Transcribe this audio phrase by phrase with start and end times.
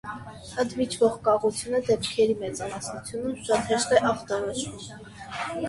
[0.61, 5.09] Ընդմիջվող կաղությունը դեպքերի մեծամասնությունում շատ հեշտ է ախտորոշվում։